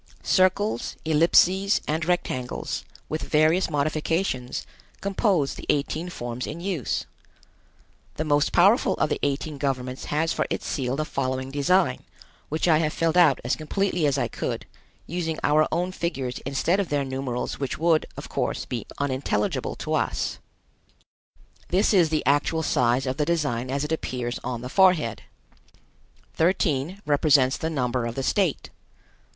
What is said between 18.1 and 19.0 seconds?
of course, be